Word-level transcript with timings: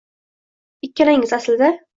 Ikkalangiz 0.89 1.37
aslida 1.41 1.73